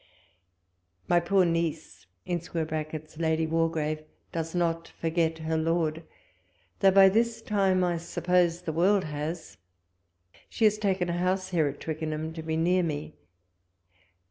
[1.07, 6.01] My poor niece [Lady Waldegrave] does not forget her Lord,
[6.79, 9.57] though by this time I suppose the world has.
[10.49, 13.13] She has taken a house here, at Twickenham, to be near me.